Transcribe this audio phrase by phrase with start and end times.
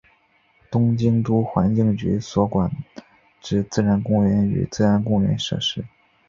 [0.71, 2.71] 东京都环境局所管
[3.39, 5.85] 之自然公园与自然公园设施。